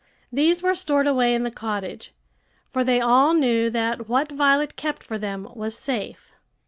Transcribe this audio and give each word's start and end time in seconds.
These 0.33 0.63
were 0.63 0.73
stored 0.73 1.05
away 1.05 1.35
in 1.35 1.43
the 1.43 1.51
cottage; 1.51 2.11
for 2.73 2.83
they 2.83 2.99
all 2.99 3.35
knew 3.35 3.69
that 3.69 4.09
what 4.09 4.31
Violet 4.31 4.75
kept 4.75 5.03
for 5.03 5.19
them 5.19 5.47
was 5.53 5.77
safe. 5.77 6.31